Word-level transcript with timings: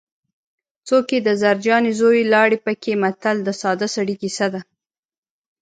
څوک 0.87 1.05
یې 1.13 1.19
د 1.23 1.29
زرجانې 1.41 1.91
زوی 1.99 2.21
لاړې 2.33 2.57
پکې 2.65 2.93
متل 3.03 3.37
د 3.43 3.49
ساده 3.61 3.87
سړي 3.95 4.15
کیسه 4.21 4.47
ده 4.53 4.61